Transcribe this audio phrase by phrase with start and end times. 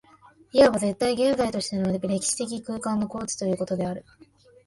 [0.51, 4.03] いわば絶対現在としての歴史的空間の個物ということである。